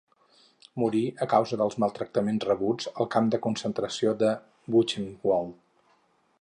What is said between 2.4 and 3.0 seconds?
rebuts,